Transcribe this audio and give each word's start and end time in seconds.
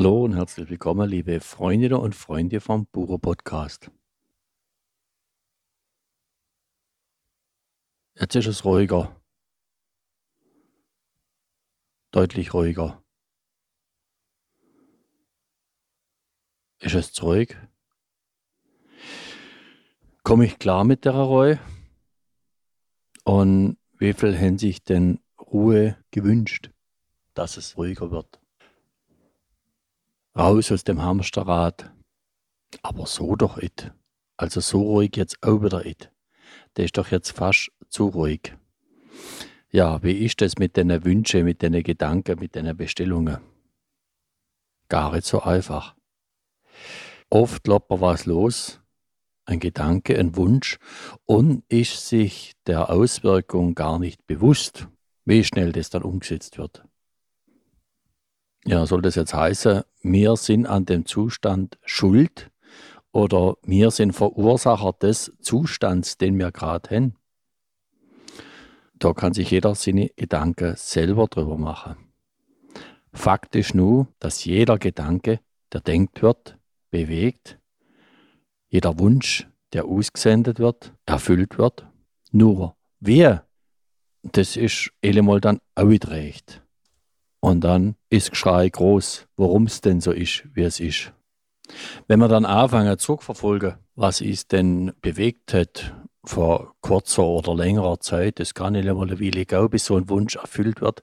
Hallo 0.00 0.24
und 0.24 0.34
herzlich 0.34 0.70
willkommen, 0.70 1.06
liebe 1.10 1.40
Freundinnen 1.40 1.98
und 1.98 2.14
Freunde 2.14 2.62
vom 2.62 2.86
Buro 2.86 3.18
Podcast. 3.18 3.90
Jetzt 8.18 8.34
ist 8.34 8.46
es 8.46 8.64
ruhiger. 8.64 9.14
Deutlich 12.12 12.54
ruhiger. 12.54 13.04
Ist 16.78 16.94
es 16.94 17.12
zu 17.12 17.26
ruhig? 17.26 17.54
Komme 20.22 20.46
ich 20.46 20.58
klar 20.58 20.84
mit 20.84 21.04
der 21.04 21.12
Ruhe? 21.12 21.60
Und 23.24 23.76
wie 23.98 24.14
viel 24.14 24.34
haben 24.38 24.56
sich 24.56 24.82
denn 24.82 25.20
Ruhe 25.38 26.02
gewünscht, 26.10 26.70
dass 27.34 27.58
es 27.58 27.76
ruhiger 27.76 28.10
wird? 28.10 28.39
Raus 30.36 30.72
aus 30.72 30.84
dem 30.84 31.02
Hamsterrad. 31.02 31.92
Aber 32.82 33.06
so 33.06 33.36
doch 33.36 33.58
it. 33.58 33.92
Also 34.36 34.60
so 34.60 34.82
ruhig 34.82 35.16
jetzt 35.16 35.42
auch 35.42 35.62
wieder 35.62 35.84
it. 35.84 36.10
Der 36.76 36.84
ist 36.84 36.96
doch 36.96 37.10
jetzt 37.10 37.30
fast 37.30 37.70
zu 37.88 38.06
ruhig. 38.06 38.54
Ja, 39.70 40.02
wie 40.02 40.24
ist 40.24 40.40
das 40.40 40.58
mit 40.58 40.76
den 40.76 41.04
Wünschen, 41.04 41.44
mit 41.44 41.62
den 41.62 41.82
Gedanken, 41.82 42.40
mit 42.40 42.54
den 42.54 42.76
Bestellungen? 42.76 43.38
Gar 44.88 45.12
nicht 45.12 45.26
so 45.26 45.42
einfach. 45.42 45.94
Oft 47.28 47.66
loppert 47.68 48.00
was 48.00 48.26
los, 48.26 48.80
ein 49.44 49.60
Gedanke, 49.60 50.18
ein 50.18 50.34
Wunsch 50.36 50.78
und 51.26 51.62
ist 51.68 52.08
sich 52.08 52.54
der 52.66 52.90
Auswirkung 52.90 53.76
gar 53.76 54.00
nicht 54.00 54.26
bewusst, 54.26 54.88
wie 55.24 55.44
schnell 55.44 55.70
das 55.70 55.90
dann 55.90 56.02
umgesetzt 56.02 56.58
wird. 56.58 56.84
Ja, 58.66 58.86
soll 58.86 59.02
das 59.02 59.14
jetzt 59.14 59.34
heißen, 59.34 59.82
wir 60.02 60.36
sind 60.36 60.66
an 60.66 60.84
dem 60.84 61.06
Zustand 61.06 61.78
schuld 61.84 62.50
oder 63.12 63.56
wir 63.62 63.90
sind 63.90 64.12
Verursacher 64.12 64.92
des 64.92 65.32
Zustands, 65.40 66.18
den 66.18 66.38
wir 66.38 66.52
gerade 66.52 66.94
haben? 66.94 67.16
Da 68.94 69.14
kann 69.14 69.32
sich 69.32 69.50
jeder 69.50 69.74
seine 69.74 70.10
Gedanken 70.10 70.74
selber 70.76 71.26
drüber 71.26 71.56
machen. 71.56 71.96
Fakt 73.12 73.56
ist 73.56 73.74
nur, 73.74 74.08
dass 74.18 74.44
jeder 74.44 74.78
Gedanke, 74.78 75.40
der 75.72 75.80
denkt 75.80 76.22
wird, 76.22 76.58
bewegt, 76.90 77.58
jeder 78.68 78.98
Wunsch, 78.98 79.48
der 79.72 79.86
ausgesendet 79.86 80.58
wird, 80.58 80.92
erfüllt 81.06 81.58
wird. 81.58 81.86
Nur 82.30 82.76
wer, 83.00 83.46
das 84.22 84.56
ist 84.56 84.92
allemal 85.02 85.40
dann 85.40 85.60
auch 85.74 85.88
recht. 85.88 86.62
Und 87.40 87.62
dann 87.62 87.96
ist 88.10 88.30
Geschrei 88.30 88.68
groß, 88.68 89.26
warum 89.36 89.64
es 89.64 89.80
denn 89.80 90.00
so 90.00 90.12
ist, 90.12 90.44
wie 90.54 90.62
es 90.62 90.78
ist. 90.78 91.12
Wenn 92.06 92.20
wir 92.20 92.28
dann 92.28 92.44
anfangen 92.44 92.98
zurückverfolgen, 92.98 93.74
was 93.94 94.20
es 94.20 94.46
denn 94.46 94.92
bewegt 95.00 95.54
hat 95.54 95.94
vor 96.24 96.74
kurzer 96.80 97.24
oder 97.24 97.54
längerer 97.54 98.00
Zeit, 98.00 98.40
das 98.40 98.54
kann 98.54 98.74
nicht 98.74 98.88
einmal 98.88 99.08
eine 99.08 99.20
Weile 99.20 99.68
bis 99.68 99.86
so 99.86 99.96
ein 99.96 100.08
Wunsch 100.08 100.36
erfüllt 100.36 100.80
wird, 100.80 101.02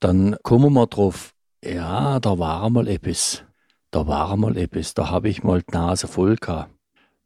dann 0.00 0.36
kommen 0.42 0.72
wir 0.72 0.86
drauf, 0.86 1.34
ja, 1.62 2.18
da 2.18 2.38
war 2.38 2.68
mal 2.70 2.88
etwas, 2.88 3.44
da 3.90 4.06
war 4.06 4.36
mal 4.36 4.56
etwas, 4.56 4.94
da 4.94 5.10
habe 5.10 5.28
ich 5.28 5.42
mal 5.42 5.62
die 5.62 5.72
Nase 5.72 6.08
voll 6.08 6.36
gehabt. 6.36 6.70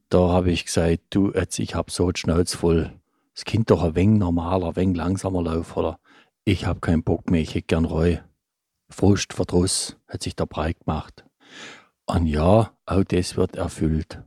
Da 0.08 0.18
habe 0.28 0.50
ich 0.50 0.66
gesagt, 0.66 1.00
du, 1.10 1.32
jetzt, 1.32 1.58
ich 1.58 1.74
habe 1.74 1.90
so 1.90 2.10
die 2.10 2.20
Schnauze 2.20 2.56
voll. 2.56 2.92
Das 3.34 3.44
Kind 3.44 3.70
doch 3.70 3.82
ein 3.82 3.94
wenig 3.96 4.20
normaler, 4.20 4.68
ein 4.68 4.76
wenig 4.76 4.96
langsamer 4.96 5.42
laufen, 5.42 5.78
oder? 5.78 5.98
Ich 6.48 6.64
habe 6.64 6.78
keinen 6.78 7.02
Bock 7.02 7.28
mehr, 7.28 7.40
ich 7.40 7.56
hätte 7.56 7.66
gern 7.66 7.84
Reue. 7.84 8.22
Frust, 8.88 9.32
Verdruss 9.32 9.96
hat 10.06 10.22
sich 10.22 10.36
da 10.36 10.44
breit 10.44 10.78
gemacht. 10.86 11.24
Und 12.04 12.26
ja, 12.26 12.70
auch 12.86 13.02
das 13.02 13.36
wird 13.36 13.56
erfüllt. 13.56 14.22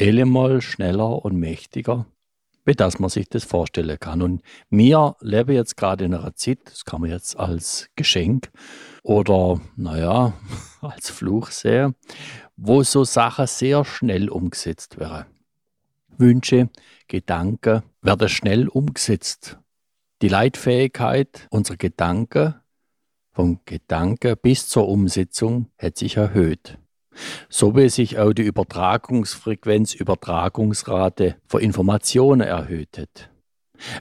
Allemal 0.00 0.60
schneller 0.60 1.24
und 1.24 1.36
mächtiger, 1.36 2.06
wie 2.64 2.74
dass 2.74 2.98
man 2.98 3.10
sich 3.10 3.28
das 3.28 3.44
vorstellen 3.44 3.96
kann. 4.00 4.22
Und 4.22 4.42
wir 4.70 5.14
leben 5.20 5.54
jetzt 5.54 5.76
gerade 5.76 6.06
in 6.06 6.14
einer 6.14 6.34
Zeit, 6.34 6.58
das 6.64 6.84
kann 6.84 7.00
man 7.00 7.10
jetzt 7.10 7.38
als 7.38 7.90
Geschenk 7.94 8.50
oder, 9.04 9.60
naja, 9.76 10.32
als 10.80 11.10
Fluch 11.10 11.52
sehen, 11.52 11.94
wo 12.56 12.82
so 12.82 13.04
Sachen 13.04 13.46
sehr 13.46 13.84
schnell 13.84 14.30
umgesetzt 14.30 14.98
werden. 14.98 15.26
Wünsche, 16.18 16.70
Gedanken 17.06 17.84
werden 18.02 18.28
schnell 18.28 18.66
umgesetzt 18.66 19.60
die 20.22 20.28
Leitfähigkeit 20.28 21.46
unserer 21.50 21.76
Gedanken 21.76 22.54
vom 23.32 23.60
Gedanke 23.66 24.34
bis 24.34 24.68
zur 24.68 24.88
Umsetzung 24.88 25.70
hat 25.78 25.98
sich 25.98 26.16
erhöht. 26.16 26.78
So 27.48 27.76
wie 27.76 27.88
sich 27.88 28.18
auch 28.18 28.32
die 28.32 28.42
Übertragungsfrequenz, 28.42 29.94
Übertragungsrate 29.94 31.36
für 31.46 31.60
Informationen 31.60 32.42
erhöht 32.46 32.98
hat. 32.98 33.30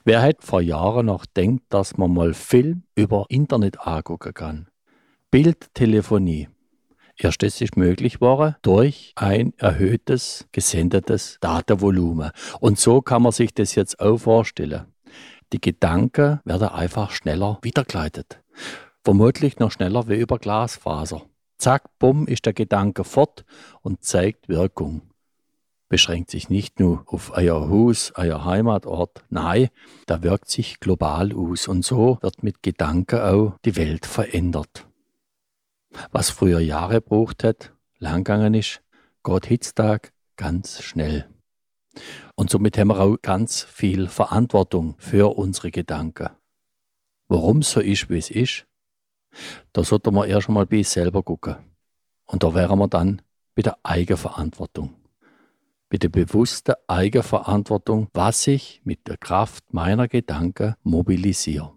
Wer 0.06 0.22
hätte 0.22 0.46
vor 0.46 0.62
Jahren 0.62 1.08
noch 1.08 1.26
denkt, 1.26 1.66
dass 1.70 1.98
man 1.98 2.14
mal 2.14 2.34
Film 2.34 2.84
über 2.96 3.26
Internet 3.28 3.86
angucken 3.86 4.34
kann? 4.34 4.68
Bildtelefonie. 5.32 6.48
Erst 7.18 7.44
das 7.44 7.62
ist 7.62 7.78
möglich 7.78 8.16
geworden 8.16 8.56
durch 8.62 9.14
ein 9.16 9.54
erhöhtes 9.58 10.48
gesendetes 10.52 11.38
Datenvolumen. 11.42 12.32
Und 12.60 12.80
so 12.80 13.02
kann 13.02 13.22
man 13.22 13.32
sich 13.32 13.54
das 13.54 13.76
jetzt 13.76 14.00
auch 14.00 14.18
vorstellen. 14.18 14.86
Die 15.56 15.62
Gedanken 15.62 16.42
werden 16.44 16.68
einfach 16.68 17.12
schneller 17.12 17.60
wiedergeleitet. 17.62 18.44
Vermutlich 19.06 19.58
noch 19.58 19.72
schneller 19.72 20.10
wie 20.10 20.20
über 20.20 20.38
Glasfaser. 20.38 21.22
Zack, 21.58 21.98
bumm, 21.98 22.28
ist 22.28 22.46
der 22.46 22.52
Gedanke 22.52 23.06
fort 23.06 23.46
und 23.82 24.04
zeigt 24.04 24.50
Wirkung. 24.50 25.04
Beschränkt 25.88 26.30
sich 26.30 26.50
nicht 26.50 26.82
nur 26.82 27.06
auf 27.08 27.32
euer 27.38 27.70
Haus, 27.70 28.12
euer 28.16 28.44
Heimatort, 28.44 29.24
nein, 29.30 29.70
da 30.08 30.22
wirkt 30.24 30.50
sich 30.50 30.82
global 30.82 31.32
aus 31.34 31.70
und 31.70 31.86
so 31.86 32.18
wird 32.20 32.44
mit 32.44 32.62
Gedanken 32.62 33.22
auch 33.22 33.54
die 33.64 33.78
Welt 33.78 34.06
verändert. 34.06 34.86
Was 36.12 36.32
früher 36.32 36.60
Jahre 36.60 37.00
braucht 37.00 37.46
hat, 37.46 37.72
langgegangen 37.98 38.56
ist, 38.56 38.82
Gott 39.24 39.46
Hitztag 39.46 40.12
ganz 40.36 40.82
schnell. 40.82 41.30
Und 42.46 42.52
somit 42.52 42.78
haben 42.78 42.90
wir 42.90 43.00
auch 43.00 43.18
ganz 43.24 43.64
viel 43.64 44.08
Verantwortung 44.08 44.94
für 45.00 45.36
unsere 45.36 45.72
Gedanken. 45.72 46.30
Warum 47.28 47.64
so 47.64 47.80
ist, 47.80 48.08
wie 48.12 48.20
es 48.20 48.30
ist, 48.30 48.68
da 49.74 49.84
sollten 49.84 50.14
wir 50.14 50.28
erst 50.28 50.48
einmal 50.48 50.68
bei 50.68 50.78
uns 50.78 50.92
selber 50.92 51.24
gucken. 51.24 51.56
Und 52.28 52.44
da 52.44 52.54
wären 52.54 52.78
wir 52.78 52.88
dann 52.88 53.24
bei 53.56 53.64
der 53.64 53.80
Eigenverantwortung. 53.82 54.94
Bei 55.90 55.98
der 55.98 56.10
bewussten 56.10 56.76
Eigenverantwortung, 56.86 58.10
was 58.14 58.46
ich 58.46 58.80
mit 58.84 59.08
der 59.08 59.18
Kraft 59.18 59.74
meiner 59.74 60.08
Gedanken 60.08 60.76
mobilisiere. 60.84 61.74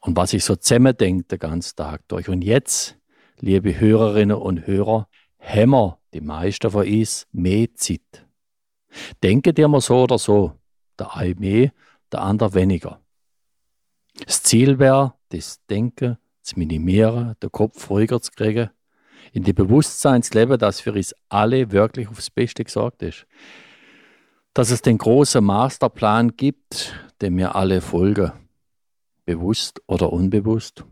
Und 0.00 0.16
was 0.16 0.32
ich 0.32 0.44
so 0.44 0.56
zusammendenke 0.56 1.24
den 1.24 1.38
ganzen 1.40 1.76
Tag 1.76 2.08
durch. 2.08 2.30
Und 2.30 2.40
jetzt, 2.40 2.96
liebe 3.38 3.78
Hörerinnen 3.78 4.38
und 4.38 4.66
Hörer, 4.66 5.08
haben 5.38 5.70
wir 5.72 5.98
die 6.14 6.22
meisten 6.22 6.70
von 6.70 6.86
uns 6.86 7.26
mehr 7.32 7.66
Zeit 7.74 8.23
Denke 9.22 9.52
dir 9.52 9.68
mal 9.68 9.80
so 9.80 10.02
oder 10.02 10.18
so, 10.18 10.52
der 10.98 11.16
eine 11.16 11.34
mehr, 11.34 11.72
der 12.12 12.22
andere 12.22 12.54
weniger. 12.54 13.00
Das 14.26 14.42
Ziel 14.42 14.78
wäre, 14.78 15.14
das 15.30 15.64
Denken 15.66 16.18
zu 16.42 16.58
minimieren, 16.58 17.34
den 17.42 17.50
Kopf 17.50 17.90
ruhiger 17.90 18.20
zu 18.20 18.30
kriegen, 18.32 18.70
in 19.32 19.42
dem 19.42 19.54
Bewusstsein 19.54 20.22
zu 20.22 20.34
leben, 20.34 20.58
dass 20.58 20.80
für 20.80 20.92
uns 20.92 21.14
alle 21.28 21.72
wirklich 21.72 22.08
aufs 22.08 22.30
Beste 22.30 22.62
gesorgt 22.64 23.02
ist. 23.02 23.26
Dass 24.52 24.70
es 24.70 24.82
den 24.82 24.98
großen 24.98 25.42
Masterplan 25.42 26.36
gibt, 26.36 26.94
dem 27.20 27.36
wir 27.36 27.56
alle 27.56 27.80
folgen, 27.80 28.32
bewusst 29.24 29.82
oder 29.86 30.12
unbewusst. 30.12 30.84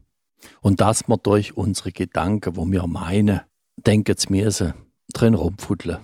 Und 0.61 0.81
dass 0.81 1.07
wir 1.07 1.19
durch 1.19 1.57
unsere 1.57 1.93
Gedanken, 1.93 2.57
wo 2.57 2.67
wir 2.67 2.87
meinen, 2.89 3.43
denken 3.77 4.17
zu 4.17 4.33
müssen, 4.33 4.75
drin 5.13 5.35
rumfuddeln. 5.35 5.99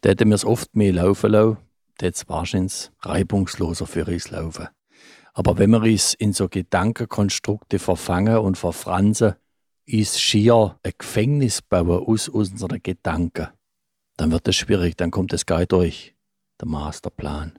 Da 0.00 0.10
hätte 0.10 0.24
mir 0.24 0.34
es 0.34 0.44
oft 0.44 0.76
mehr 0.76 0.92
laufen 0.92 1.32
lassen, 1.32 1.58
dann 1.98 2.10
es 2.10 2.28
wahrscheinlich 2.28 2.90
reibungsloser 3.00 3.86
für 3.86 4.06
uns 4.06 4.30
laufen. 4.30 4.68
Aber 5.34 5.58
wenn 5.58 5.70
wir 5.70 5.82
uns 5.82 6.14
in 6.14 6.32
so 6.32 6.48
Gedankenkonstrukte 6.48 7.78
verfangen 7.78 8.38
und 8.38 8.58
verfransen, 8.58 9.34
ist 9.86 10.20
schier 10.20 10.78
ein 10.82 10.92
Gefängnis 10.98 11.62
bauen 11.62 12.04
aus 12.04 12.28
unseren 12.28 12.82
Gedanken, 12.82 13.48
dann 14.16 14.32
wird 14.32 14.46
es 14.48 14.56
schwierig, 14.56 14.96
dann 14.96 15.10
kommt 15.10 15.32
es 15.32 15.46
gar 15.46 15.64
durch, 15.64 16.14
der 16.60 16.68
Masterplan. 16.68 17.58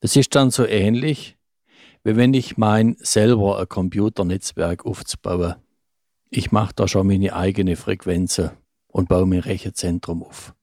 Das 0.00 0.16
ist 0.16 0.34
dann 0.34 0.50
so 0.50 0.66
ähnlich, 0.66 1.36
wie 2.04 2.16
wenn 2.16 2.32
ich 2.34 2.56
mein 2.56 2.96
selber 2.98 3.60
ein 3.60 3.68
Computernetzwerk 3.68 4.86
aufzubauen. 4.86 5.56
Ich 6.30 6.52
mache 6.52 6.74
da 6.74 6.88
schon 6.88 7.06
meine 7.06 7.34
eigene 7.34 7.76
Frequenzen 7.76 8.50
und 8.88 9.08
baue 9.08 9.26
mir 9.26 9.36
ein 9.36 9.42
Rechenzentrum 9.42 10.22
auf 10.22 10.54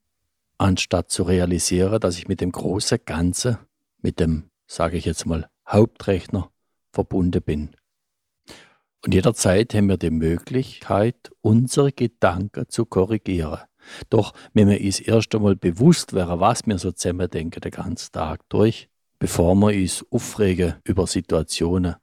anstatt 0.58 1.10
zu 1.10 1.24
realisieren, 1.24 2.00
dass 2.00 2.18
ich 2.18 2.28
mit 2.28 2.42
dem 2.42 2.52
großen 2.52 3.00
Ganzen, 3.06 3.58
mit 4.02 4.20
dem, 4.20 4.50
sage 4.66 4.98
ich 4.98 5.06
jetzt 5.06 5.26
mal, 5.26 5.50
Hauptrechner 5.68 6.52
verbunden 6.92 7.42
bin. 7.42 7.70
Und 9.06 9.14
jederzeit 9.14 9.74
haben 9.74 9.90
wir 9.90 9.98
die 9.98 10.10
Möglichkeit, 10.10 11.32
unsere 11.42 11.92
Gedanken 11.92 12.66
zu 12.70 12.86
korrigieren. 12.86 13.60
Doch 14.10 14.34
wenn 14.54 14.68
wir 14.68 14.82
uns 14.82 15.00
erst 15.00 15.34
einmal 15.36 15.56
bewusst 15.56 16.14
wären, 16.14 16.40
was 16.40 16.66
wir 16.66 16.78
so 16.78 16.92
zusammen 16.92 17.30
denken 17.30 17.62
den 17.62 17.72
ganzen 17.72 18.12
Tag 18.12 18.42
durch, 18.50 18.90
bevor 19.20 19.56
wir 19.56 19.68
uns 19.68 20.06
aufregen 20.10 20.76
über 20.84 21.08
Situationen, 21.08 21.96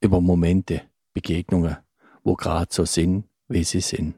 über 0.00 0.20
Momente, 0.20 0.82
Begegnungen, 1.12 1.76
wo 2.24 2.34
gerade 2.34 2.72
so 2.72 2.84
sind, 2.84 3.26
wie 3.48 3.64
sie 3.64 3.80
sind. 3.80 4.14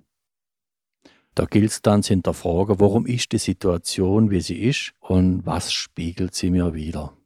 Da 1.35 1.47
gilt 1.47 1.71
es 1.71 1.83
dann 1.83 2.03
zu 2.03 2.11
hinterfragen, 2.11 2.79
warum 2.79 3.07
ist 3.07 3.33
die 3.33 3.39
Situation, 3.39 4.31
wie 4.31 4.41
sie 4.41 4.63
ist 4.63 4.93
und 5.01 5.47
was 5.47 5.73
spiegelt 5.73 6.35
sie 6.35 6.51
mir 6.51 6.75
wieder. 6.75 7.17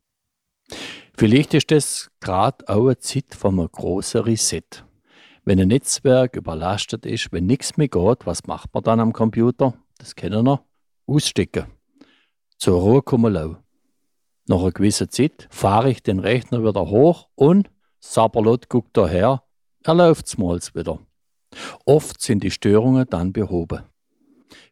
Vielleicht 1.16 1.54
ist 1.54 1.70
das 1.70 2.10
gerade 2.20 2.68
auch 2.68 2.86
eine 2.86 2.98
Zeit 2.98 3.34
von 3.34 3.58
einem 3.58 3.70
großen 3.70 4.20
Reset. 4.20 4.84
Wenn 5.44 5.60
ein 5.60 5.68
Netzwerk 5.68 6.36
überlastet 6.36 7.06
ist, 7.06 7.32
wenn 7.32 7.46
nichts 7.46 7.76
mehr 7.76 7.88
geht, 7.88 8.26
was 8.26 8.46
macht 8.46 8.74
man 8.74 8.82
dann 8.84 9.00
am 9.00 9.12
Computer? 9.12 9.74
Das 9.98 10.14
kennen 10.14 10.44
wir. 10.44 10.64
Ausstecken. 11.06 11.66
Zur 12.58 12.80
Ruhe 12.80 13.02
kommen 13.02 13.32
lassen. 13.32 13.56
Nach 14.48 14.60
einer 14.60 14.72
gewissen 14.72 15.08
Zeit 15.10 15.48
fahre 15.50 15.90
ich 15.90 16.02
den 16.02 16.20
Rechner 16.20 16.62
wieder 16.62 16.88
hoch 16.88 17.28
und 17.34 17.70
Saberlot 17.98 18.68
guckt 18.68 18.96
daher, 18.96 19.42
er 19.82 19.94
läuft 19.94 20.38
mal 20.38 20.60
wieder. 20.74 21.00
Oft 21.84 22.20
sind 22.20 22.44
die 22.44 22.50
Störungen 22.50 23.06
dann 23.08 23.32
behoben. 23.32 23.82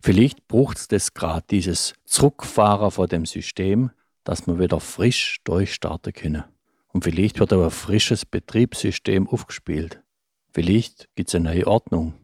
Vielleicht 0.00 0.48
braucht 0.48 0.78
es 0.78 0.88
das 0.88 1.14
gerade, 1.14 1.44
dieses 1.50 1.94
Zurückfahren 2.04 2.90
von 2.90 3.08
dem 3.08 3.26
System, 3.26 3.90
dass 4.24 4.46
wir 4.46 4.58
wieder 4.58 4.80
frisch 4.80 5.40
durchstarten 5.44 6.12
können. 6.12 6.44
Und 6.92 7.04
vielleicht 7.04 7.40
wird 7.40 7.52
auch 7.52 7.64
ein 7.64 7.70
frisches 7.70 8.24
Betriebssystem 8.24 9.28
aufgespielt. 9.28 10.00
Vielleicht 10.52 11.08
gibt 11.16 11.28
es 11.28 11.34
eine 11.34 11.50
neue 11.50 11.66
Ordnung. 11.66 12.14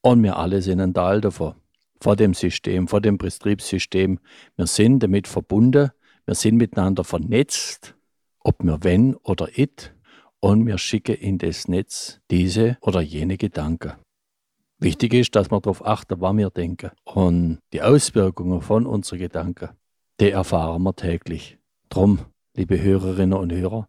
Und 0.00 0.22
wir 0.22 0.36
alle 0.36 0.62
sind 0.62 0.80
ein 0.80 0.94
Teil 0.94 1.20
davon. 1.20 1.54
Vor 2.00 2.16
dem 2.16 2.34
System, 2.34 2.88
vor 2.88 3.00
dem 3.00 3.18
Betriebssystem. 3.18 4.18
Wir 4.56 4.66
sind 4.66 5.02
damit 5.02 5.28
verbunden, 5.28 5.90
wir 6.24 6.34
sind 6.34 6.56
miteinander 6.56 7.04
vernetzt, 7.04 7.94
ob 8.40 8.62
wir 8.62 8.82
wenn 8.82 9.14
oder 9.16 9.58
it, 9.58 9.94
und 10.40 10.66
wir 10.66 10.78
schicken 10.78 11.16
in 11.16 11.38
das 11.38 11.68
Netz 11.68 12.20
diese 12.30 12.78
oder 12.80 13.00
jene 13.00 13.36
Gedanken. 13.36 13.92
Wichtig 14.78 15.14
ist, 15.14 15.34
dass 15.34 15.50
wir 15.50 15.60
darauf 15.60 15.84
achten, 15.86 16.20
was 16.20 16.36
wir 16.36 16.50
denken. 16.50 16.90
Und 17.04 17.60
die 17.72 17.82
Auswirkungen 17.82 18.60
von 18.60 18.86
unseren 18.86 19.18
Gedanken, 19.18 19.70
die 20.20 20.30
erfahren 20.30 20.82
wir 20.82 20.94
täglich. 20.94 21.58
Drum, 21.88 22.20
liebe 22.54 22.80
Hörerinnen 22.80 23.38
und 23.38 23.52
Hörer, 23.52 23.88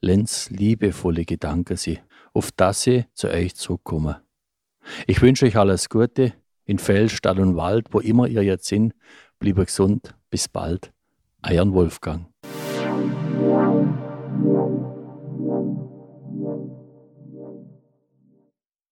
lenz 0.00 0.50
liebevolle 0.50 1.24
Gedanken 1.24 1.76
sie, 1.76 2.00
auf 2.34 2.52
dass 2.52 2.82
sie 2.82 3.06
zu 3.14 3.28
euch 3.28 3.54
zurückkommen. 3.54 4.16
Ich 5.06 5.22
wünsche 5.22 5.46
euch 5.46 5.56
alles 5.56 5.88
Gute 5.88 6.34
in 6.64 6.78
Feld, 6.78 7.10
Stadt 7.10 7.38
und 7.38 7.56
Wald, 7.56 7.88
wo 7.90 8.00
immer 8.00 8.26
ihr 8.26 8.42
jetzt 8.42 8.66
sind. 8.66 8.94
Bliebe 9.38 9.64
gesund. 9.64 10.14
Bis 10.30 10.48
bald. 10.48 10.92
Eiern 11.42 11.72
Wolfgang. 11.72 12.26